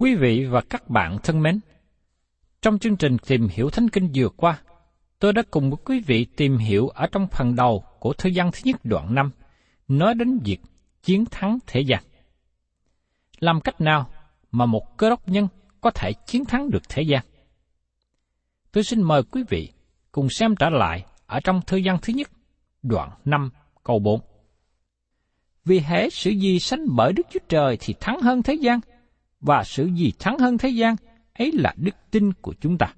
[0.00, 1.60] Quý vị và các bạn thân mến,
[2.62, 4.58] trong chương trình tìm hiểu Thánh Kinh vừa qua,
[5.18, 8.50] tôi đã cùng với quý vị tìm hiểu ở trong phần đầu của thời gian
[8.52, 9.30] thứ nhất đoạn 5,
[9.88, 10.60] nói đến việc
[11.02, 12.02] chiến thắng thế gian.
[13.38, 14.10] Làm cách nào
[14.50, 15.48] mà một cơ đốc nhân
[15.80, 17.24] có thể chiến thắng được thế gian?
[18.72, 19.72] Tôi xin mời quý vị
[20.12, 22.30] cùng xem trở lại ở trong thời gian thứ nhất,
[22.82, 23.50] đoạn 5
[23.84, 24.20] câu 4.
[25.64, 28.80] Vì hễ sự gì sanh bởi Đức Chúa Trời thì thắng hơn thế gian,
[29.40, 30.96] và sự gì thắng hơn thế gian
[31.34, 32.94] ấy là đức tin của chúng ta.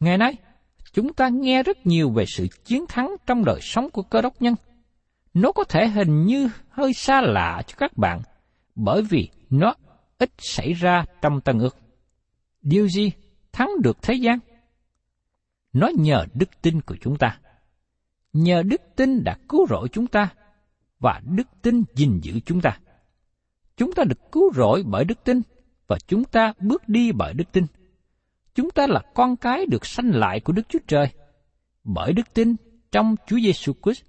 [0.00, 0.36] Ngày nay,
[0.92, 4.42] chúng ta nghe rất nhiều về sự chiến thắng trong đời sống của cơ đốc
[4.42, 4.54] nhân.
[5.34, 8.22] Nó có thể hình như hơi xa lạ cho các bạn,
[8.74, 9.74] bởi vì nó
[10.18, 11.76] ít xảy ra trong tân ước.
[12.62, 13.12] Điều gì
[13.52, 14.38] thắng được thế gian?
[15.72, 17.38] Nó nhờ đức tin của chúng ta.
[18.32, 20.28] Nhờ đức tin đã cứu rỗi chúng ta,
[20.98, 22.78] và đức tin gìn giữ chúng ta.
[23.76, 25.42] Chúng ta được cứu rỗi bởi đức tin,
[25.86, 27.66] và chúng ta bước đi bởi đức tin.
[28.54, 31.06] Chúng ta là con cái được sanh lại của Đức Chúa Trời,
[31.84, 32.56] bởi đức tin
[32.92, 34.02] trong Chúa Giêsu Christ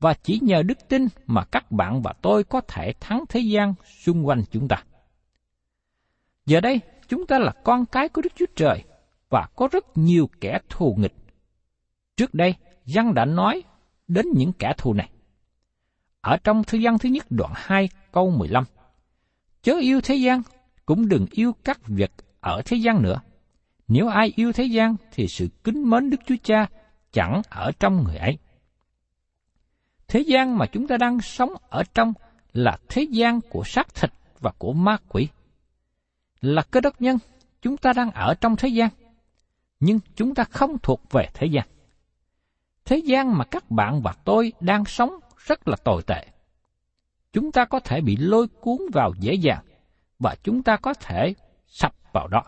[0.00, 3.74] và chỉ nhờ đức tin mà các bạn và tôi có thể thắng thế gian
[4.04, 4.84] xung quanh chúng ta.
[6.46, 8.84] Giờ đây, chúng ta là con cái của Đức Chúa Trời
[9.28, 11.14] và có rất nhiều kẻ thù nghịch.
[12.16, 12.54] Trước đây,
[12.84, 13.62] Giăng đã nói
[14.08, 15.10] đến những kẻ thù này.
[16.20, 18.64] Ở trong thư văn thứ nhất đoạn 2 câu 15.
[19.64, 20.42] Chớ yêu thế gian,
[20.86, 23.20] cũng đừng yêu các việc ở thế gian nữa.
[23.88, 26.66] Nếu ai yêu thế gian thì sự kính mến Đức Chúa Cha
[27.12, 28.38] chẳng ở trong người ấy.
[30.08, 32.12] Thế gian mà chúng ta đang sống ở trong
[32.52, 34.10] là thế gian của xác thịt
[34.40, 35.28] và của ma quỷ.
[36.40, 37.18] Là cơ đốc nhân,
[37.62, 38.88] chúng ta đang ở trong thế gian,
[39.80, 41.68] nhưng chúng ta không thuộc về thế gian.
[42.84, 45.14] Thế gian mà các bạn và tôi đang sống
[45.46, 46.33] rất là tồi tệ.
[47.34, 49.64] Chúng ta có thể bị lôi cuốn vào dễ dàng,
[50.18, 51.34] và chúng ta có thể
[51.66, 52.42] sập vào đó.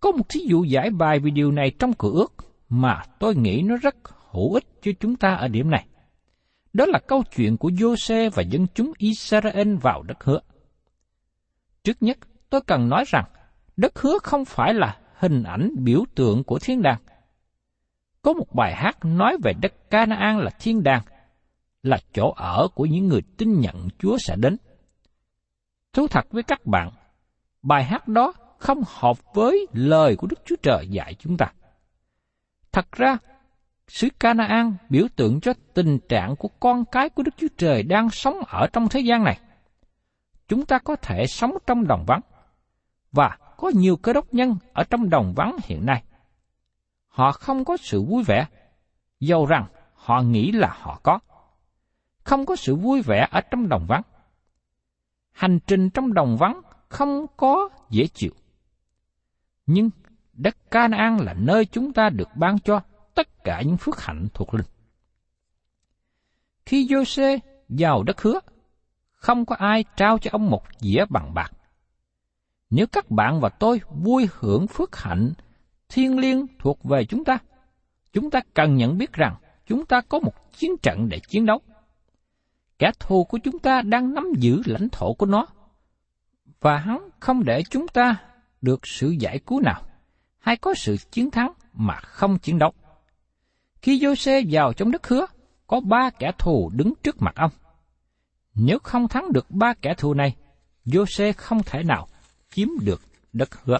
[0.00, 2.34] Có một thí dụ giải bài về điều này trong cửa ước
[2.68, 3.96] mà tôi nghĩ nó rất
[4.30, 5.86] hữu ích cho chúng ta ở điểm này.
[6.72, 10.40] Đó là câu chuyện của Jose và dân chúng Israel vào đất hứa.
[11.84, 12.18] Trước nhất,
[12.50, 13.24] tôi cần nói rằng
[13.76, 17.00] đất hứa không phải là hình ảnh biểu tượng của thiên đàng.
[18.22, 21.02] Có một bài hát nói về đất Canaan là thiên đàng,
[21.86, 24.56] là chỗ ở của những người tin nhận Chúa sẽ đến.
[25.92, 26.90] Thú thật với các bạn,
[27.62, 31.52] bài hát đó không hợp với lời của Đức Chúa Trời dạy chúng ta.
[32.72, 33.18] Thật ra,
[33.88, 38.10] xứ Canaan biểu tượng cho tình trạng của con cái của Đức Chúa Trời đang
[38.10, 39.38] sống ở trong thế gian này.
[40.48, 42.20] Chúng ta có thể sống trong đồng vắng,
[43.12, 46.02] và có nhiều cơ đốc nhân ở trong đồng vắng hiện nay.
[47.06, 48.46] Họ không có sự vui vẻ,
[49.20, 51.18] dầu rằng họ nghĩ là họ có.
[52.26, 54.02] Không có sự vui vẻ ở trong đồng vắng.
[55.32, 58.30] Hành trình trong đồng vắng không có dễ chịu.
[59.66, 59.90] Nhưng
[60.32, 62.80] đất Canaan là nơi chúng ta được ban cho
[63.14, 64.66] tất cả những phước hạnh thuộc linh.
[66.66, 67.38] Khi jose
[67.68, 68.40] vào đất hứa,
[69.12, 71.52] không có ai trao cho ông một dĩa bằng bạc.
[72.70, 75.32] Nếu các bạn và tôi vui hưởng phước hạnh
[75.88, 77.38] thiên liêng thuộc về chúng ta,
[78.12, 79.36] chúng ta cần nhận biết rằng
[79.66, 81.60] chúng ta có một chiến trận để chiến đấu.
[82.78, 85.46] Kẻ thù của chúng ta đang nắm giữ lãnh thổ của nó,
[86.60, 88.16] và hắn không để chúng ta
[88.62, 89.82] được sự giải cứu nào,
[90.38, 92.72] hay có sự chiến thắng mà không chiến đấu.
[93.82, 95.26] Khi Giô-xê vào trong đất hứa,
[95.66, 97.50] có ba kẻ thù đứng trước mặt ông.
[98.54, 100.36] Nếu không thắng được ba kẻ thù này,
[100.84, 102.08] Giô-xê không thể nào
[102.50, 103.00] chiếm được
[103.32, 103.78] đất hứa.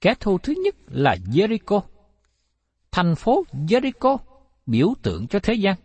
[0.00, 1.80] Kẻ thù thứ nhất là Jericho.
[2.90, 4.18] Thành phố Jericho
[4.66, 5.76] biểu tượng cho thế gian.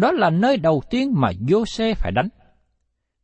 [0.00, 2.28] Đó là nơi đầu tiên mà Giô-xê phải đánh.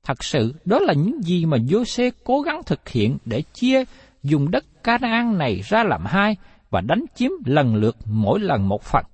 [0.03, 3.85] Thật sự, đó là những gì mà Giô-xê cố gắng thực hiện để chia
[4.23, 6.37] dùng đất Canaan này ra làm hai
[6.71, 9.05] và đánh chiếm lần lượt mỗi lần một phần.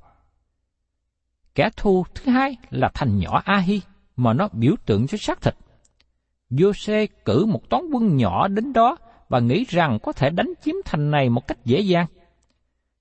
[1.54, 3.80] Kẻ thù thứ hai là thành nhỏ Ahi
[4.16, 5.54] mà nó biểu tượng cho xác thịt.
[6.50, 8.96] Giô-xê cử một toán quân nhỏ đến đó
[9.28, 12.06] và nghĩ rằng có thể đánh chiếm thành này một cách dễ dàng.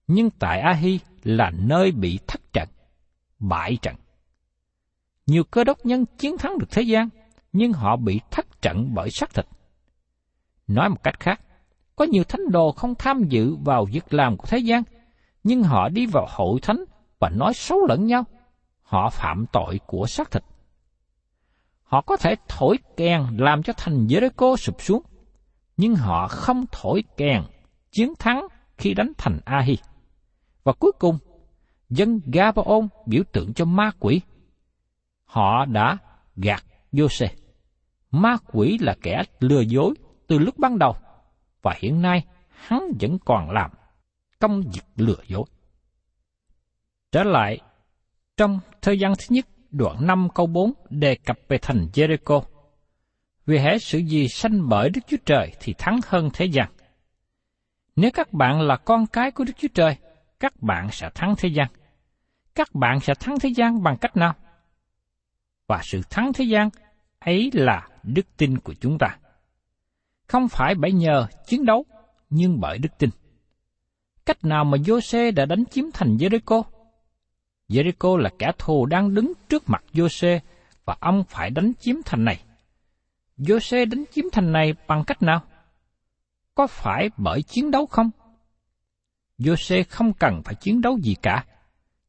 [0.08, 2.70] Nhưng tại Ahi là nơi bị thất trận,
[3.40, 3.96] bại trận.
[5.28, 7.10] Nhiều cơ đốc nhân chiến thắng được thế gian,
[7.54, 9.46] nhưng họ bị thất trận bởi xác thịt.
[10.68, 11.42] Nói một cách khác,
[11.96, 14.84] có nhiều thánh đồ không tham dự vào việc làm của thế gian,
[15.44, 16.84] nhưng họ đi vào hội thánh
[17.20, 18.24] và nói xấu lẫn nhau.
[18.82, 20.44] Họ phạm tội của xác thịt.
[21.84, 25.04] Họ có thể thổi kèn làm cho thành Jericho sụp xuống,
[25.78, 27.44] nhưng họ không thổi kèn
[27.92, 28.48] chiến thắng
[28.78, 29.78] khi đánh thành Ahi.
[30.64, 31.18] Và cuối cùng,
[31.90, 34.22] dân Gabaon biểu tượng cho ma quỷ.
[35.32, 35.98] Họ đã
[36.36, 37.28] gạt Jose.
[38.12, 39.94] Ma quỷ là kẻ lừa dối
[40.28, 40.96] từ lúc ban đầu,
[41.62, 43.72] và hiện nay hắn vẫn còn làm
[44.40, 45.44] công việc lừa dối.
[47.12, 47.60] Trở lại,
[48.38, 52.42] trong thời gian thứ nhất, đoạn 5 câu 4 đề cập về thành Jericho.
[53.46, 56.72] Vì hễ sự gì sanh bởi Đức Chúa Trời thì thắng hơn thế gian.
[57.96, 59.96] Nếu các bạn là con cái của Đức Chúa Trời,
[60.40, 61.68] các bạn sẽ thắng thế gian.
[62.56, 64.34] Các bạn sẽ thắng thế gian bằng cách nào?
[65.72, 66.70] Và sự thắng thế gian
[67.20, 69.18] ấy là đức tin của chúng ta.
[70.28, 71.86] Không phải bởi nhờ chiến đấu,
[72.30, 73.10] nhưng bởi đức tin.
[74.26, 76.64] Cách nào mà Jose đã đánh chiếm thành Jericho?
[77.70, 80.40] Jericho là kẻ thù đang đứng trước mặt Jose
[80.86, 82.44] và ông phải đánh chiếm thành này.
[83.38, 85.42] Jose đánh chiếm thành này bằng cách nào?
[86.56, 88.10] Có phải bởi chiến đấu không?
[89.40, 91.46] Jose không cần phải chiến đấu gì cả,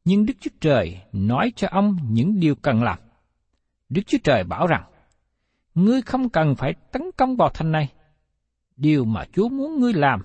[0.05, 2.99] nhưng Đức Chúa Trời nói cho ông những điều cần làm.
[3.93, 4.83] Đức Chúa Trời bảo rằng,
[5.75, 7.93] ngươi không cần phải tấn công vào thành này.
[8.75, 10.21] Điều mà Chúa muốn ngươi làm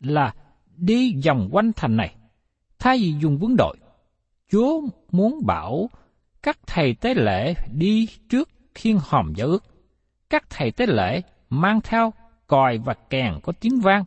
[0.00, 0.34] là
[0.76, 2.14] đi vòng quanh thành này,
[2.78, 3.76] thay vì dùng quân đội.
[4.48, 4.80] Chúa
[5.12, 5.90] muốn bảo
[6.42, 9.64] các thầy tế lễ đi trước khiên hòm giáo ước.
[10.30, 12.12] Các thầy tế lễ mang theo
[12.46, 14.04] còi và kèn có tiếng vang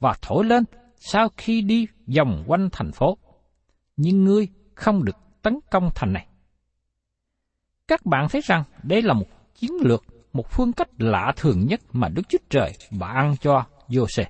[0.00, 0.64] và thổi lên
[0.96, 3.18] sau khi đi vòng quanh thành phố.
[3.96, 6.26] Nhưng ngươi không được tấn công thành này.
[7.88, 11.80] Các bạn thấy rằng đây là một chiến lược, một phương cách lạ thường nhất
[11.92, 14.24] mà Đức Chúa Trời ban cho Giô-xê.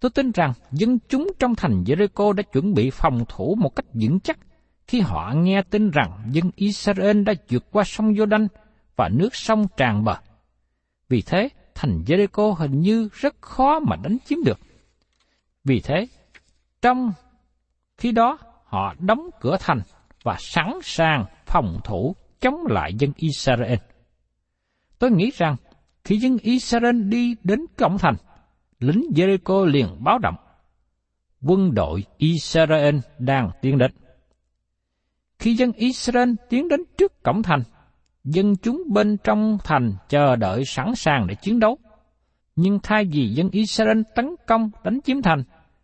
[0.00, 3.86] Tôi tin rằng dân chúng trong thành Jericho đã chuẩn bị phòng thủ một cách
[3.92, 4.38] vững chắc
[4.86, 8.48] khi họ nghe tin rằng dân Israel đã vượt qua sông Jordan
[8.96, 10.14] và nước sông tràn bờ.
[11.08, 14.58] Vì thế, thành Jericho hình như rất khó mà đánh chiếm được.
[15.64, 16.06] Vì thế,
[16.82, 17.12] trong
[17.96, 19.80] khi đó họ đóng cửa thành
[20.22, 23.78] và sẵn sàng phòng thủ chống lại dân Israel.
[24.98, 25.56] Tôi nghĩ rằng
[26.04, 28.14] khi dân Israel đi đến cổng thành,
[28.78, 30.34] lính Jericho liền báo động.
[31.42, 33.90] Quân đội Israel đang tiến đến.
[35.38, 37.62] Khi dân Israel tiến đến trước cổng thành,
[38.24, 41.78] dân chúng bên trong thành chờ đợi sẵn sàng để chiến đấu.
[42.56, 45.42] Nhưng thay vì dân Israel tấn công đánh chiếm thành,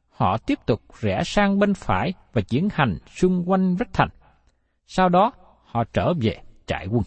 [0.09, 4.09] họ tiếp tục rẽ sang bên phải và chuyển hành xung quanh vách thành.
[4.87, 5.33] Sau đó,
[5.65, 7.03] họ trở về trại quân.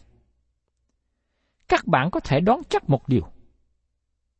[1.67, 3.23] Các bạn có thể đoán chắc một điều.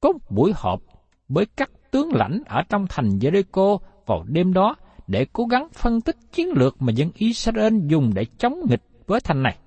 [0.01, 0.81] Có một buổi họp
[1.29, 4.75] với các tướng lãnh ở trong thành Jericho vào đêm đó
[5.07, 9.19] để cố gắng phân tích chiến lược mà dân Israel dùng để chống nghịch với
[9.19, 9.57] thành này.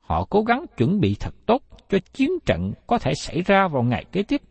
[0.00, 3.82] Họ cố gắng chuẩn bị thật tốt cho chiến trận có thể xảy ra vào
[3.82, 4.42] ngày kế tiếp.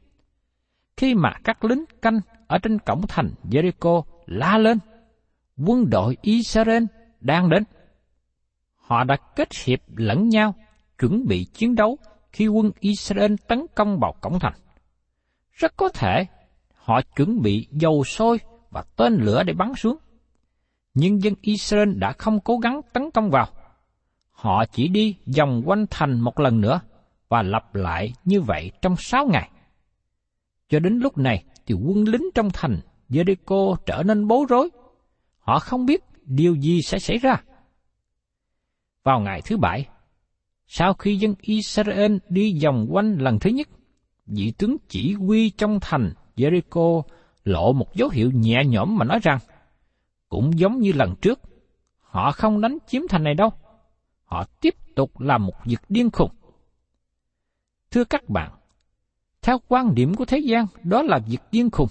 [0.98, 4.80] khi mà các lính canh ở trên cổng thành Jericho la lên,
[5.58, 6.84] quân đội Israel
[7.22, 7.64] đang đến.
[8.88, 10.56] Họ đã kết hiệp lẫn nhau,
[11.00, 11.98] chuẩn bị chiến đấu
[12.32, 14.54] khi quân Israel tấn công vào cổng thành.
[15.52, 16.26] Rất có thể
[16.74, 18.40] họ chuẩn bị dầu sôi
[18.72, 19.98] và tên lửa để bắn xuống.
[20.94, 23.48] Nhưng dân Israel đã không cố gắng tấn công vào.
[24.32, 26.82] Họ chỉ đi vòng quanh thành một lần nữa
[27.30, 29.50] và lặp lại như vậy trong sáu ngày.
[30.70, 32.80] Cho đến lúc này thì quân lính trong thành
[33.10, 34.70] Jericho trở nên bối rối.
[35.40, 37.42] Họ không biết điều gì sẽ xảy ra.
[39.08, 39.88] Vào ngày thứ bảy,
[40.68, 43.68] sau khi dân Israel đi vòng quanh lần thứ nhất,
[44.26, 47.02] vị tướng chỉ huy trong thành Jericho
[47.44, 49.40] lộ một dấu hiệu nhẹ nhõm mà nói rằng,
[50.30, 51.40] cũng giống như lần trước,
[52.02, 53.50] họ không đánh chiếm thành này đâu.
[54.26, 56.32] Họ tiếp tục làm một việc điên khùng.
[57.92, 58.52] Thưa các bạn,
[59.42, 61.90] theo quan điểm của thế gian, đó là việc điên khùng.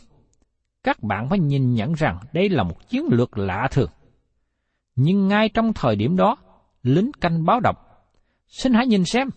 [0.82, 3.90] Các bạn phải nhìn nhận rằng đây là một chiến lược lạ thường.
[4.96, 6.36] Nhưng ngay trong thời điểm đó,
[6.86, 7.76] lính canh báo động.
[8.46, 9.28] Xin hãy nhìn xem.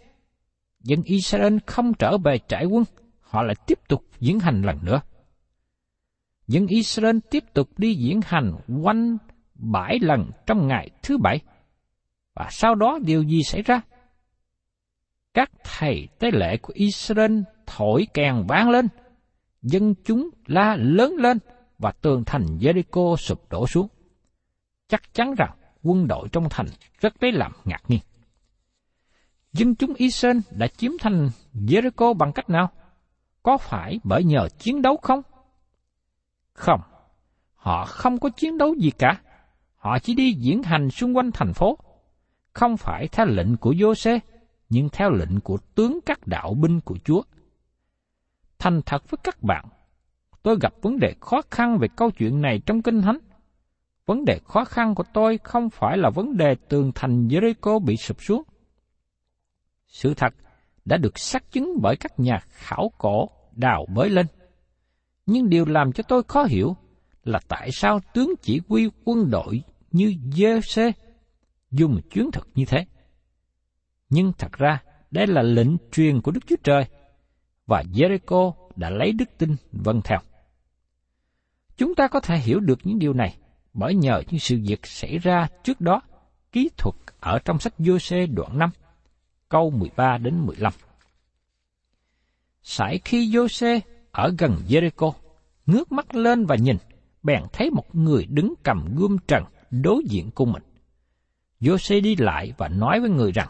[0.80, 2.84] Dân Israel không trở về trại quân,
[3.22, 5.02] họ lại tiếp tục diễn hành lần nữa.
[6.48, 9.18] Dân Israel tiếp tục đi diễn hành quanh
[9.54, 11.40] bảy lần trong ngày thứ bảy.
[12.34, 13.82] Và sau đó điều gì xảy ra?
[15.34, 18.88] Các thầy tế lễ của Israel thổi kèn vang lên,
[19.62, 21.38] dân chúng la lớn lên
[21.78, 23.88] và tường thành Jericho sụp đổ xuống.
[24.88, 26.68] Chắc chắn rằng quân đội trong thành
[27.00, 28.00] rất lấy làm ngạc nhiên.
[29.54, 32.70] Dân chúng Israel đã chiếm thành Jericho bằng cách nào?
[33.44, 35.22] Có phải bởi nhờ chiến đấu không?
[36.54, 36.82] Không,
[37.56, 39.22] họ không có chiến đấu gì cả.
[39.76, 41.78] Họ chỉ đi diễn hành xung quanh thành phố.
[42.54, 44.20] Không phải theo lệnh của Giô-xê,
[44.70, 47.22] nhưng theo lệnh của tướng các đạo binh của Chúa.
[48.60, 49.66] Thành thật với các bạn,
[50.44, 53.18] tôi gặp vấn đề khó khăn về câu chuyện này trong Kinh Thánh.
[54.10, 57.98] Vấn đề khó khăn của tôi không phải là vấn đề tường thành Jericho bị
[57.98, 58.44] sụp xuống.
[59.88, 60.34] Sự thật
[60.86, 64.26] đã được xác chứng bởi các nhà khảo cổ đào bới lên.
[65.26, 66.76] Nhưng điều làm cho tôi khó hiểu
[67.24, 70.92] là tại sao tướng chỉ huy quân đội như Giê-xê
[71.72, 72.86] dùng chuyến thực như thế.
[74.10, 76.86] Nhưng thật ra, đây là lệnh truyền của Đức Chúa Trời,
[77.66, 80.20] và Jericho đã lấy đức tin vâng theo.
[81.78, 83.38] Chúng ta có thể hiểu được những điều này
[83.80, 86.02] bởi nhờ những sự việc xảy ra trước đó,
[86.52, 88.70] kỹ thuật ở trong sách vô xê đoạn 5,
[89.50, 90.74] câu 13 đến 15.
[92.62, 93.82] Sải khi vô xê
[94.12, 95.12] ở gần Jericho,
[95.66, 96.78] ngước mắt lên và nhìn,
[97.24, 100.64] bèn thấy một người đứng cầm gươm trần đối diện cùng mình.
[101.60, 103.50] vô xê đi lại và nói với người rằng,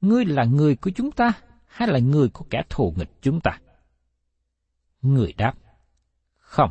[0.00, 1.32] Ngươi là người của chúng ta
[1.66, 3.60] hay là người của kẻ thù nghịch chúng ta?
[5.02, 5.54] Người đáp,
[6.38, 6.70] Không,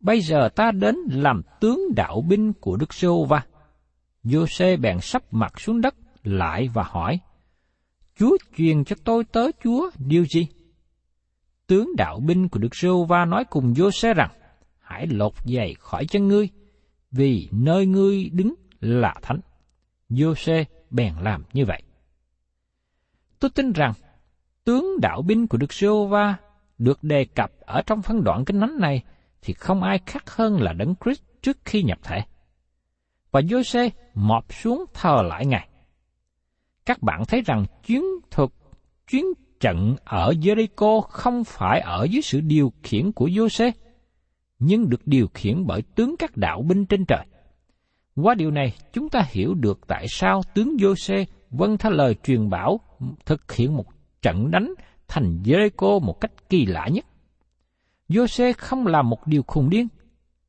[0.00, 3.42] bây giờ ta đến làm tướng đạo binh của Đức Sô-va.
[4.24, 7.20] Giô-xê bèn sắp mặt xuống đất lại và hỏi,
[8.16, 10.46] Chúa truyền cho tôi tới Chúa điều gì?
[11.66, 14.30] Tướng đạo binh của Đức Sô-va nói cùng Giô-xê rằng,
[14.80, 16.48] hãy lột giày khỏi chân ngươi,
[17.10, 19.40] vì nơi ngươi đứng là thánh.
[20.10, 21.82] Giô-xê bèn làm như vậy.
[23.38, 23.92] Tôi tin rằng,
[24.64, 26.36] tướng đạo binh của Đức Giê-hô-va
[26.78, 29.02] được đề cập ở trong phân đoạn kinh thánh này
[29.42, 32.22] thì không ai khác hơn là Đấng Christ trước khi nhập thể.
[33.30, 35.68] Và Giô-xê mọp xuống thờ lại Ngài.
[36.86, 38.50] Các bạn thấy rằng chuyến thuật,
[39.10, 39.24] chuyến
[39.60, 43.70] trận ở Jericho không phải ở dưới sự điều khiển của Giô-xê,
[44.58, 47.26] nhưng được điều khiển bởi tướng các đạo binh trên trời.
[48.16, 52.50] Qua điều này, chúng ta hiểu được tại sao tướng Giô-xê vâng theo lời truyền
[52.50, 52.80] bảo
[53.26, 53.84] thực hiện một
[54.22, 54.74] trận đánh
[55.08, 57.04] thành Jericho một cách kỳ lạ nhất.
[58.08, 59.88] Giô-xê không làm một điều khùng điên,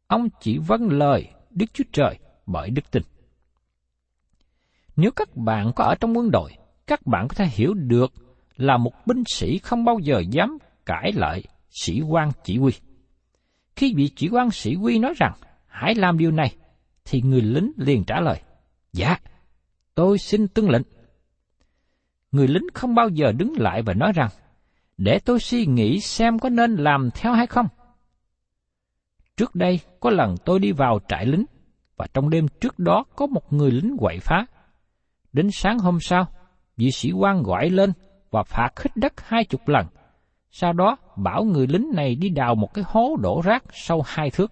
[0.08, 3.04] ông chỉ vâng lời Đức Chúa Trời bởi đức tin.
[4.96, 6.52] Nếu các bạn có ở trong quân đội,
[6.88, 8.14] các bạn có thể hiểu được
[8.56, 12.72] là một binh sĩ không bao giờ dám cãi lại sĩ quan chỉ huy.
[13.76, 15.34] Khi bị chỉ quan sĩ huy nói rằng
[15.68, 16.56] hãy làm điều này,
[17.06, 18.42] thì người lính liền trả lời,
[18.94, 19.18] Dạ,
[19.96, 20.82] tôi xin tuân lệnh.
[22.32, 24.30] Người lính không bao giờ đứng lại và nói rằng,
[25.00, 27.68] để tôi suy nghĩ xem có nên làm theo hay không.
[29.38, 31.46] Trước đây, có lần tôi đi vào trại lính,
[31.98, 34.46] và trong đêm trước đó có một người lính quậy phá.
[35.34, 36.28] Đến sáng hôm sau,
[36.78, 37.94] vị sĩ quan gọi lên
[38.32, 39.88] và phạt khích đất hai chục lần.
[40.52, 44.30] Sau đó bảo người lính này đi đào một cái hố đổ rác sâu hai
[44.30, 44.52] thước.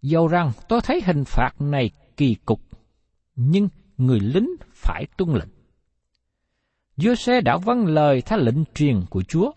[0.00, 2.60] Dầu rằng tôi thấy hình phạt này kỳ cục,
[3.36, 5.61] nhưng người lính phải tuân lệnh.
[7.02, 9.52] Giô-se đã vâng lời theo lệnh truyền của Chúa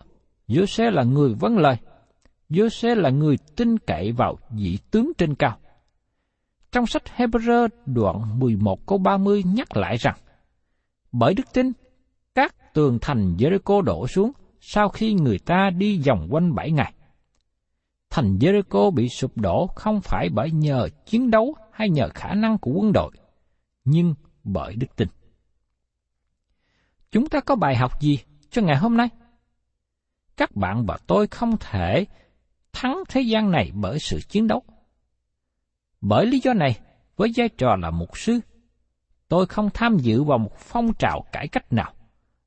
[0.48, 1.76] Giô-se là người vâng lời.
[2.48, 5.58] Giô-se là người tin cậy vào vị tướng trên cao.
[6.72, 10.16] Trong sách Hebrew đoạn 11 câu 30 nhắc lại rằng,
[11.12, 11.72] bởi đức tin,
[12.34, 16.92] các tường thành Jericho đổ xuống sau khi người ta đi vòng quanh bảy ngày.
[18.10, 22.58] Thành Jericho bị sụp đổ không phải bởi nhờ chiến đấu hay nhờ khả năng
[22.58, 23.12] của quân đội,
[23.84, 25.08] nhưng bởi đức tin.
[27.16, 28.18] Chúng ta có bài học gì
[28.50, 29.08] cho ngày hôm nay?
[30.36, 32.06] Các bạn và tôi không thể
[32.72, 34.62] thắng thế gian này bởi sự chiến đấu.
[36.00, 36.78] Bởi lý do này,
[37.16, 38.40] với vai trò là mục sư,
[39.28, 41.92] tôi không tham dự vào một phong trào cải cách nào,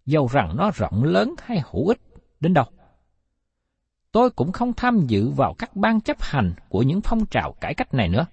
[0.06, 2.00] dầu rằng nó rộng lớn hay hữu ích
[2.40, 2.66] đến đâu.
[4.12, 7.74] Tôi cũng không tham dự vào các ban chấp hành của những phong trào cải
[7.74, 8.26] cách này nữa.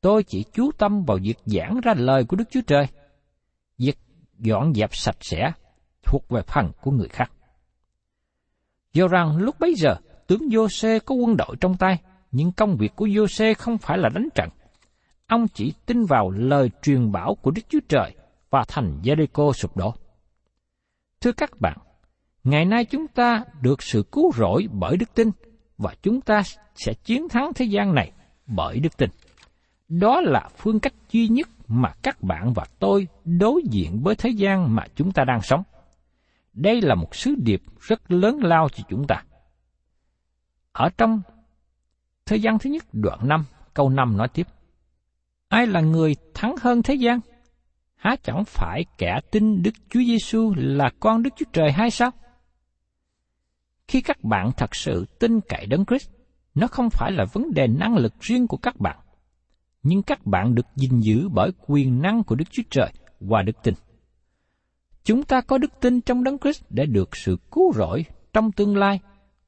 [0.00, 2.86] Tôi chỉ chú tâm vào việc giảng ra lời của Đức Chúa Trời.
[3.78, 3.98] Việc
[4.40, 5.52] dọn dẹp sạch sẽ
[6.02, 7.32] thuộc về phần của người khác.
[8.92, 11.98] Do rằng lúc bấy giờ, tướng Giô-xê có quân đội trong tay,
[12.32, 14.48] nhưng công việc của Giô-xê không phải là đánh trận.
[15.26, 18.14] Ông chỉ tin vào lời truyền bảo của Đức Chúa Trời
[18.50, 19.94] và thành Jericho sụp đổ.
[21.20, 21.78] Thưa các bạn,
[22.44, 25.30] ngày nay chúng ta được sự cứu rỗi bởi đức tin
[25.78, 26.42] và chúng ta
[26.74, 28.12] sẽ chiến thắng thế gian này
[28.46, 29.10] bởi đức tin.
[29.88, 34.30] Đó là phương cách duy nhất mà các bạn và tôi đối diện với thế
[34.30, 35.62] gian mà chúng ta đang sống.
[36.52, 39.22] Đây là một sứ điệp rất lớn lao cho chúng ta.
[40.72, 41.22] Ở trong
[42.26, 44.46] thời gian thứ nhất đoạn 5, câu 5 nói tiếp.
[45.48, 47.20] Ai là người thắng hơn thế gian?
[47.96, 52.10] Há chẳng phải kẻ tin Đức Chúa Giêsu là con Đức Chúa Trời hay sao?
[53.88, 56.10] Khi các bạn thật sự tin cậy Đấng Christ,
[56.54, 58.98] nó không phải là vấn đề năng lực riêng của các bạn,
[59.82, 63.62] nhưng các bạn được gìn giữ bởi quyền năng của Đức Chúa Trời và đức
[63.62, 63.74] tin.
[65.04, 68.76] Chúng ta có đức tin trong Đấng Christ để được sự cứu rỗi trong tương
[68.76, 69.00] lai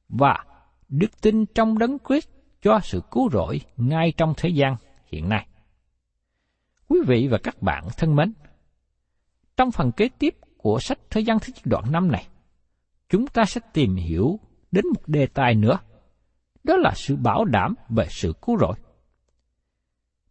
[0.09, 0.45] và
[0.89, 2.29] đức tin trong Đấng Christ
[2.63, 5.47] cho sự cứu rỗi ngay trong thế gian hiện nay.
[6.89, 8.33] Quý vị và các bạn thân mến,
[9.57, 12.27] trong phần kế tiếp của sách thế gian thứ đoạn năm này,
[13.09, 14.41] chúng ta sẽ tìm hiểu
[14.73, 15.79] đến một đề tài nữa,
[16.65, 18.75] đó là sự bảo đảm về sự cứu rỗi.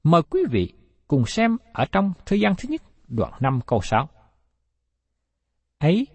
[0.03, 0.73] Mời quý vị
[1.07, 4.09] cùng xem ở trong thời gian thứ nhất đoạn 5 câu 6.
[5.77, 6.07] Ấy,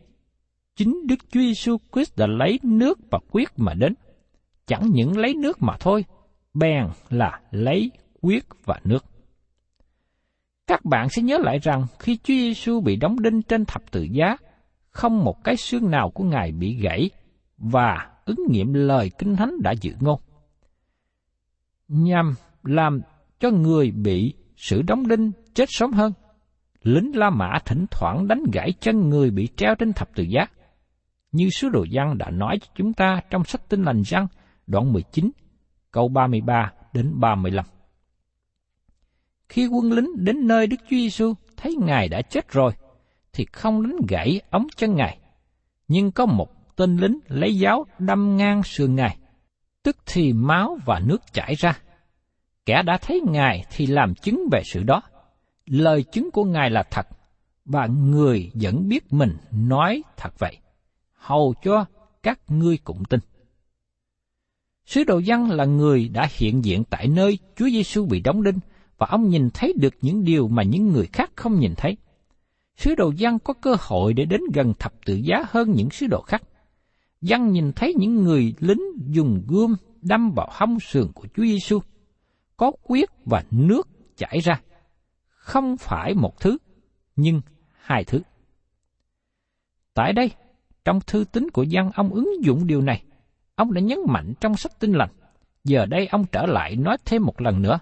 [0.76, 3.94] chính Đức Chúa Giêsu Christ đã lấy nước và quyết mà đến.
[4.66, 6.04] Chẳng những lấy nước mà thôi,
[6.54, 9.04] bèn là lấy quyết và nước.
[10.66, 14.02] Các bạn sẽ nhớ lại rằng khi Chúa Giêsu bị đóng đinh trên thập tự
[14.02, 14.36] giá,
[14.90, 17.10] không một cái xương nào của Ngài bị gãy
[17.58, 20.20] và ứng nghiệm lời Kinh Thánh đã dự ngôn.
[21.88, 23.00] Nhằm làm
[23.40, 26.12] cho người bị sự đóng đinh chết sớm hơn,
[26.82, 30.46] lính La Mã thỉnh thoảng đánh gãy chân người bị treo trên thập tự giá.
[31.32, 34.26] Như sứ đồ văn đã nói cho chúng ta trong sách Tin lành răng
[34.66, 35.30] đoạn 19,
[35.90, 37.64] câu 33 đến 35.
[39.48, 42.72] Khi quân lính đến nơi Đức Chúa Giêsu thấy Ngài đã chết rồi,
[43.32, 45.18] thì không đánh gãy ống chân Ngài.
[45.88, 49.16] Nhưng có một tên lính lấy giáo đâm ngang sườn Ngài,
[49.82, 51.78] tức thì máu và nước chảy ra.
[52.66, 55.02] Kẻ đã thấy Ngài thì làm chứng về sự đó.
[55.66, 57.06] Lời chứng của Ngài là thật,
[57.64, 60.58] và người vẫn biết mình nói thật vậy.
[61.14, 61.84] Hầu cho
[62.22, 63.20] các ngươi cũng tin.
[64.86, 68.58] Sứ đồ dân là người đã hiện diện tại nơi Chúa Giêsu bị đóng đinh
[68.98, 71.96] và ông nhìn thấy được những điều mà những người khác không nhìn thấy.
[72.76, 76.06] Sứ đồ dân có cơ hội để đến gần thập tự giá hơn những sứ
[76.06, 76.42] đồ khác.
[77.20, 81.80] Dân nhìn thấy những người lính dùng gươm đâm vào hông sườn của Chúa Giêsu,
[82.56, 84.60] có quyết và nước chảy ra.
[85.28, 86.58] Không phải một thứ,
[87.16, 87.40] nhưng
[87.72, 88.20] hai thứ.
[89.94, 90.30] Tại đây,
[90.84, 93.04] trong thư tín của dân ông ứng dụng điều này.
[93.54, 95.10] Ông đã nhấn mạnh trong sách tinh lành.
[95.64, 97.78] Giờ đây ông trở lại nói thêm một lần nữa.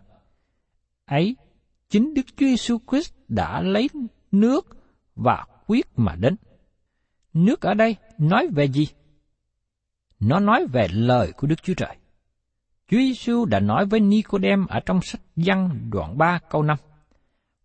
[1.05, 1.37] Ấy,
[1.89, 3.89] chính Đức Chúa Giêsu Christ đã lấy
[4.33, 4.67] nước
[5.15, 6.37] và quyết mà đến.
[7.33, 8.89] Nước ở đây nói về gì?
[10.21, 11.97] Nó nói về lời của Đức Chúa Trời.
[12.89, 16.77] Chúa Giêsu đã nói với Nicodem ở trong sách Giăng đoạn 3 câu 5.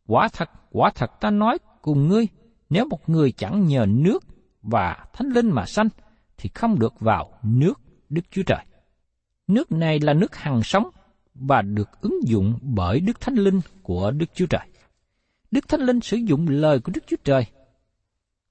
[0.08, 2.28] Quả thật, quả thật ta nói cùng ngươi,
[2.70, 4.24] nếu một người chẳng nhờ nước
[4.62, 5.88] và thánh linh mà sanh,
[6.38, 7.74] thì không được vào nước
[8.10, 8.66] Đức Chúa Trời.
[9.48, 10.90] Nước này là nước hằng sống
[11.36, 14.68] và được ứng dụng bởi Đức Thánh Linh của Đức Chúa Trời.
[15.52, 17.46] Đức Thánh Linh sử dụng lời của Đức Chúa Trời,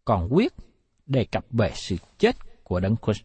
[0.05, 0.53] còn quyết
[1.07, 3.23] đề cập về sự chết của Đấng Christ.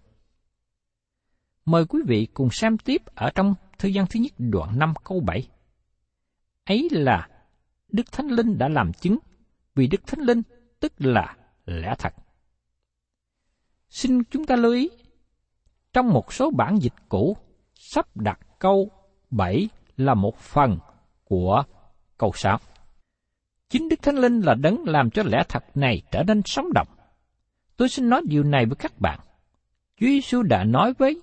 [1.65, 5.19] Mời quý vị cùng xem tiếp ở trong thời gian thứ nhất đoạn 5 câu
[5.19, 5.47] 7.
[6.65, 7.27] Ấy là
[7.91, 9.17] Đức Thánh Linh đã làm chứng,
[9.75, 10.41] vì Đức Thánh Linh
[10.79, 12.13] tức là lẽ thật.
[13.89, 14.89] Xin chúng ta lưu ý,
[15.93, 17.37] Trong một số bản dịch cũ,
[17.73, 18.91] sắp đặt câu
[19.29, 20.77] 7 là một phần
[21.23, 21.63] của
[22.17, 22.59] câu 6.
[23.69, 26.87] Chính Đức Thánh Linh là đấng làm cho lẽ thật này trở nên sống động.
[27.77, 29.19] Tôi xin nói điều này với các bạn.
[29.99, 31.21] Chúa Giêsu đã nói với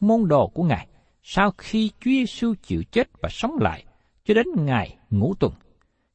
[0.00, 0.86] môn đồ của Ngài
[1.22, 3.84] sau khi Chúa Giêsu chịu chết và sống lại
[4.24, 5.52] cho đến ngày ngũ tuần.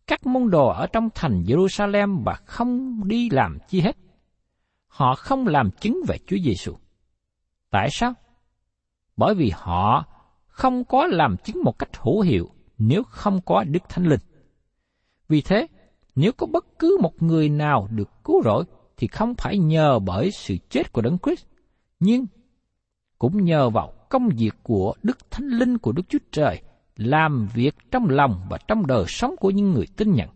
[0.07, 3.97] Các môn đồ ở trong thành Jerusalem và không đi làm chi hết.
[4.87, 6.73] Họ không làm chứng về Chúa Giêsu.
[7.69, 8.13] Tại sao?
[9.17, 10.05] Bởi vì họ
[10.47, 14.19] không có làm chứng một cách hữu hiệu nếu không có Đức Thánh Linh.
[15.27, 15.67] Vì thế,
[16.15, 18.63] nếu có bất cứ một người nào được cứu rỗi
[18.97, 21.45] thì không phải nhờ bởi sự chết của Đấng Christ,
[21.99, 22.25] nhưng
[23.19, 26.61] cũng nhờ vào công việc của Đức Thánh Linh của Đức Chúa Trời
[26.95, 30.29] làm việc trong lòng và trong đời sống của những người tin nhận.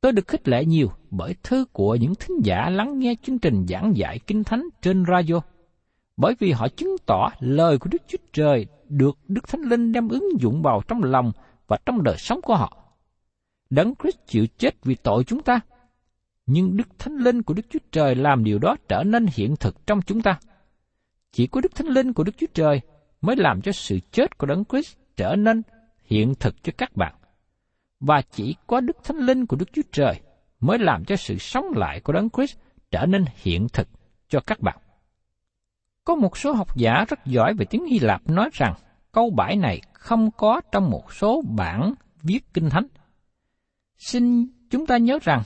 [0.00, 3.66] Tôi được khích lệ nhiều bởi thư của những thính giả lắng nghe chương trình
[3.68, 5.40] giảng dạy Kinh Thánh trên radio,
[6.16, 10.08] bởi vì họ chứng tỏ lời của Đức Chúa Trời được Đức Thánh Linh đem
[10.08, 11.32] ứng dụng vào trong lòng
[11.66, 12.76] và trong đời sống của họ.
[13.70, 15.60] Đấng Christ chịu chết vì tội chúng ta,
[16.46, 19.86] nhưng Đức Thánh Linh của Đức Chúa Trời làm điều đó trở nên hiện thực
[19.86, 20.38] trong chúng ta.
[21.34, 22.80] Chỉ có Đức Thánh Linh của Đức Chúa Trời
[23.20, 25.62] mới làm cho sự chết của Đấng Christ trở nên
[26.04, 27.14] hiện thực cho các bạn.
[28.00, 30.20] Và chỉ có Đức Thánh Linh của Đức Chúa Trời
[30.60, 32.56] mới làm cho sự sống lại của Đấng Christ
[32.90, 33.88] trở nên hiện thực
[34.28, 34.78] cho các bạn.
[36.04, 38.74] Có một số học giả rất giỏi về tiếng Hy Lạp nói rằng
[39.12, 42.86] câu bãi này không có trong một số bản viết kinh thánh.
[43.96, 45.42] Xin chúng ta nhớ rằng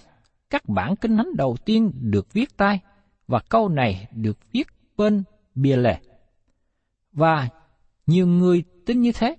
[0.51, 2.81] các bản kinh thánh đầu tiên được viết tay
[3.27, 5.22] và câu này được viết bên
[5.62, 5.97] bia lề.
[7.12, 7.49] Và
[8.07, 9.37] nhiều người tin như thế.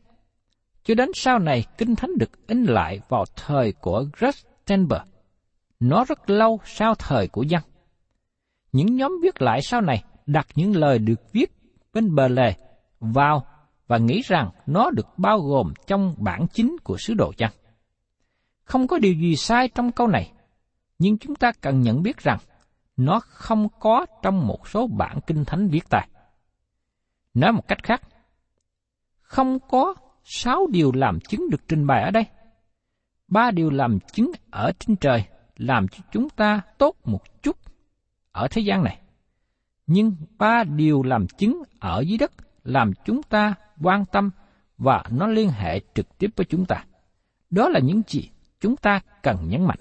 [0.84, 5.04] Cho đến sau này, Kinh Thánh được in lại vào thời của Rustenberg.
[5.80, 7.62] Nó rất lâu sau thời của dân.
[8.72, 11.52] Những nhóm viết lại sau này đặt những lời được viết
[11.94, 12.54] bên bờ lề
[13.00, 13.46] vào
[13.88, 17.52] và nghĩ rằng nó được bao gồm trong bản chính của sứ đồ dân.
[18.64, 20.32] Không có điều gì sai trong câu này,
[21.00, 22.38] nhưng chúng ta cần nhận biết rằng
[23.00, 26.10] nó không có trong một số bản kinh thánh viết tay.
[27.34, 28.02] Nói một cách khác,
[29.22, 32.26] không có sáu điều làm chứng được trình bày ở đây.
[33.28, 35.24] Ba điều làm chứng ở trên trời
[35.58, 37.58] làm cho chúng ta tốt một chút
[38.32, 39.02] ở thế gian này.
[39.88, 42.32] Nhưng ba điều làm chứng ở dưới đất
[42.64, 44.30] làm chúng ta quan tâm
[44.78, 46.86] và nó liên hệ trực tiếp với chúng ta.
[47.50, 49.80] Đó là những gì chúng ta cần nhấn mạnh.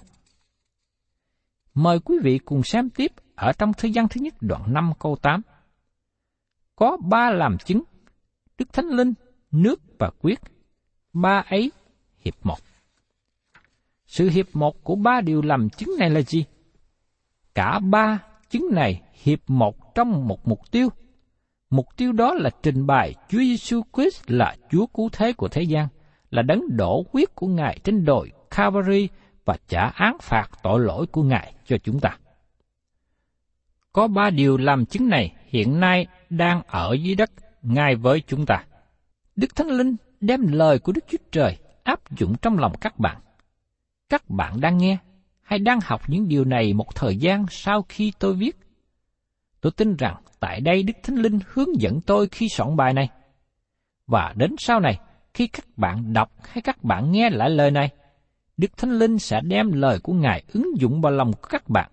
[1.78, 5.16] Mời quý vị cùng xem tiếp ở trong thời gian thứ nhất đoạn 5 câu
[5.16, 5.42] 8.
[6.76, 7.82] Có ba làm chứng,
[8.58, 9.14] Đức Thánh Linh,
[9.50, 10.40] nước và quyết,
[11.12, 11.72] ba ấy
[12.24, 12.58] hiệp một.
[14.06, 16.44] Sự hiệp một của ba điều làm chứng này là gì?
[17.54, 18.18] Cả ba
[18.50, 20.88] chứng này hiệp một trong một mục tiêu.
[21.70, 25.62] Mục tiêu đó là trình bày Chúa Giêsu Christ là Chúa cứu thế của thế
[25.62, 25.88] gian,
[26.30, 29.08] là đấng đổ huyết của Ngài trên đồi Calvary
[29.48, 32.18] và trả án phạt tội lỗi của Ngài cho chúng ta.
[33.92, 37.30] Có ba điều làm chứng này hiện nay đang ở dưới đất
[37.62, 38.64] ngay với chúng ta.
[39.37, 43.16] Đức Thánh Linh đem lời của Đức Chúa Trời áp dụng trong lòng các bạn.
[44.08, 44.98] Các bạn đang nghe
[45.42, 48.56] hay đang học những điều này một thời gian sau khi tôi viết.
[49.61, 53.08] Tôi tin rằng tại đây Đức Thánh Linh hướng dẫn tôi khi soạn bài này.
[54.06, 54.98] Và đến sau này,
[55.34, 57.90] khi các bạn đọc hay các bạn nghe lại lời này,
[58.58, 61.90] Đức Thánh Linh sẽ đem lời của Ngài ứng dụng vào lòng của các bạn.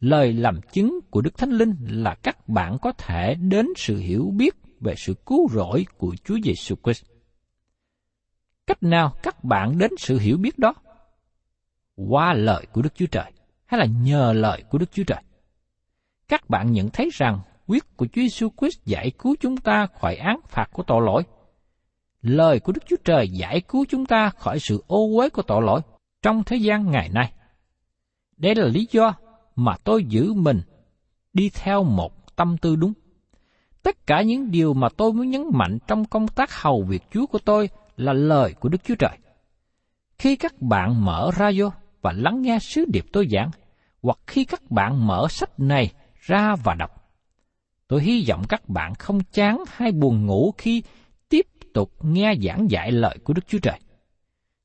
[0.00, 4.32] Lời làm chứng của Đức Thánh Linh là các bạn có thể đến sự hiểu
[4.36, 7.04] biết về sự cứu rỗi của Chúa Giêsu Christ.
[8.66, 10.74] Cách nào các bạn đến sự hiểu biết đó?
[11.96, 13.32] Qua lời của Đức Chúa Trời
[13.66, 15.22] hay là nhờ lời của Đức Chúa Trời?
[16.28, 20.16] Các bạn nhận thấy rằng quyết của Chúa Giêsu Christ giải cứu chúng ta khỏi
[20.16, 21.22] án phạt của tội lỗi
[22.24, 25.62] lời của Đức Chúa Trời giải cứu chúng ta khỏi sự ô uế của tội
[25.62, 25.80] lỗi
[26.22, 27.32] trong thế gian ngày nay.
[28.36, 29.14] Đây là lý do
[29.56, 30.60] mà tôi giữ mình
[31.32, 32.92] đi theo một tâm tư đúng.
[33.82, 37.26] Tất cả những điều mà tôi muốn nhấn mạnh trong công tác hầu việc Chúa
[37.26, 39.18] của tôi là lời của Đức Chúa Trời.
[40.18, 41.70] Khi các bạn mở radio
[42.02, 43.50] và lắng nghe sứ điệp tôi giảng,
[44.02, 46.90] hoặc khi các bạn mở sách này ra và đọc,
[47.88, 50.82] tôi hy vọng các bạn không chán hay buồn ngủ khi
[51.74, 53.80] tục nghe giảng dạy lời của Đức Chúa Trời.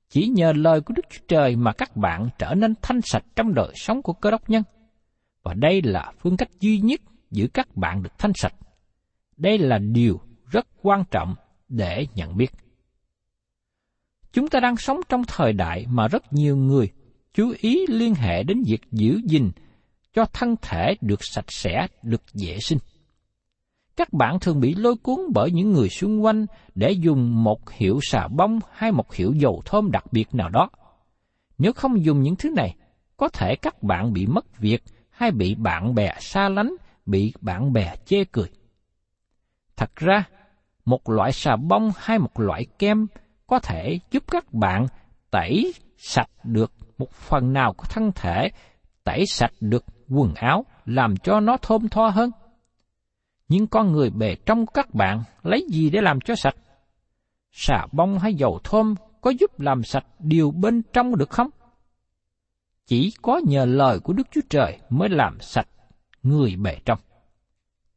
[0.09, 3.53] Chỉ nhờ lời của Đức Chúa Trời mà các bạn trở nên thanh sạch trong
[3.53, 4.63] đời sống của cơ đốc nhân.
[5.43, 8.53] Và đây là phương cách duy nhất giữ các bạn được thanh sạch.
[9.37, 10.19] Đây là điều
[10.51, 11.35] rất quan trọng
[11.69, 12.51] để nhận biết.
[14.31, 16.89] Chúng ta đang sống trong thời đại mà rất nhiều người
[17.33, 19.51] chú ý liên hệ đến việc giữ gìn
[20.13, 22.79] cho thân thể được sạch sẽ, được vệ sinh.
[23.99, 27.99] Các bạn thường bị lôi cuốn bởi những người xung quanh để dùng một hiệu
[28.01, 30.69] xà bông hay một hiệu dầu thơm đặc biệt nào đó.
[31.57, 32.75] Nếu không dùng những thứ này,
[33.17, 36.73] có thể các bạn bị mất việc hay bị bạn bè xa lánh,
[37.05, 38.49] bị bạn bè chê cười.
[39.77, 40.23] Thật ra,
[40.85, 43.07] một loại xà bông hay một loại kem
[43.47, 44.88] có thể giúp các bạn
[45.31, 48.49] tẩy sạch được một phần nào của thân thể,
[49.03, 52.31] tẩy sạch được quần áo, làm cho nó thơm tho hơn.
[53.49, 56.55] Nhưng con người bề trong các bạn lấy gì để làm cho sạch?
[57.51, 61.49] Xà bông hay dầu thơm có giúp làm sạch điều bên trong được không?
[62.85, 65.67] Chỉ có nhờ lời của Đức Chúa Trời mới làm sạch
[66.23, 66.99] người bề trong.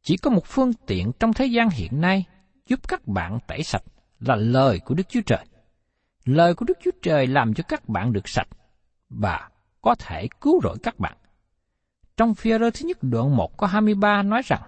[0.01, 2.25] Chỉ có một phương tiện trong thế gian hiện nay
[2.67, 3.83] giúp các bạn tẩy sạch
[4.19, 5.45] là lời của Đức Chúa Trời.
[6.25, 8.47] Lời của Đức Chúa Trời làm cho các bạn được sạch
[9.09, 9.49] và
[9.81, 11.17] có thể cứu rỗi các bạn.
[12.17, 14.61] Trong phía rơ thứ nhất đoạn 1 có 23 nói rằng,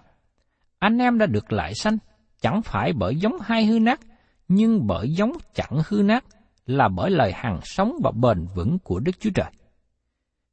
[0.80, 1.98] anh em đã được lại sanh,
[2.42, 4.00] chẳng phải bởi giống hai hư nát,
[4.48, 6.26] nhưng bởi giống chẳng hư nát,
[6.66, 9.52] là bởi lời hằng sống và bền vững của Đức Chúa Trời.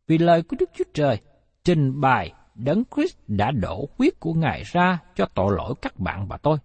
[0.06, 1.20] Vì lời của Đức Chúa Trời
[1.64, 6.28] trình bày Đấng Christ đã đổ huyết của Ngài ra cho tội lỗi các bạn
[6.28, 6.58] và tôi.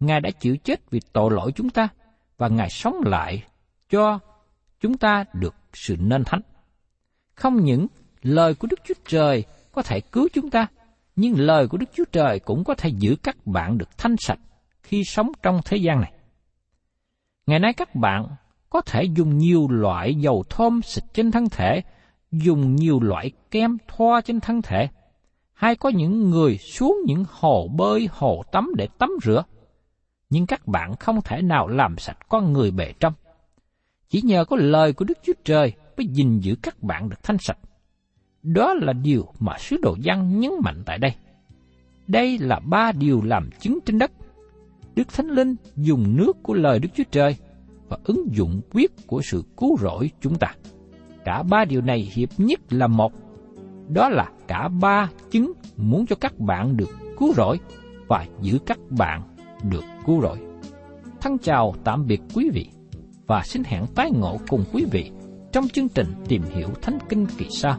[0.00, 1.88] Ngài đã chịu chết vì tội lỗi chúng ta,
[2.38, 3.44] và Ngài sống lại
[3.90, 4.18] cho
[4.80, 6.40] chúng ta được sự nên thánh.
[7.34, 7.86] Không những
[8.22, 10.66] lời của Đức Chúa Trời có thể cứu chúng ta,
[11.16, 14.38] nhưng lời của Đức Chúa Trời cũng có thể giữ các bạn được thanh sạch
[14.82, 16.12] khi sống trong thế gian này.
[17.46, 18.26] Ngày nay các bạn
[18.70, 21.82] có thể dùng nhiều loại dầu thơm xịt trên thân thể,
[22.32, 24.88] dùng nhiều loại kem thoa trên thân thể,
[25.52, 29.44] hay có những người xuống những hồ bơi, hồ tắm để tắm rửa.
[30.30, 33.12] Nhưng các bạn không thể nào làm sạch con người bề trong.
[34.08, 37.38] Chỉ nhờ có lời của Đức Chúa Trời mới gìn giữ các bạn được thanh
[37.38, 37.58] sạch.
[38.46, 41.14] Đó là điều mà sứ đồ văn nhấn mạnh tại đây.
[42.06, 44.12] Đây là ba điều làm chứng trên đất.
[44.94, 47.36] Đức Thánh Linh dùng nước của lời Đức Chúa Trời
[47.88, 50.54] và ứng dụng quyết của sự cứu rỗi chúng ta.
[51.24, 53.12] Cả ba điều này hiệp nhất là một.
[53.88, 57.58] Đó là cả ba chứng muốn cho các bạn được cứu rỗi
[58.08, 59.22] và giữ các bạn
[59.70, 60.38] được cứu rỗi.
[61.20, 62.70] Thân chào tạm biệt quý vị
[63.26, 65.10] và xin hẹn tái ngộ cùng quý vị
[65.52, 67.78] trong chương trình tìm hiểu Thánh Kinh kỳ sau.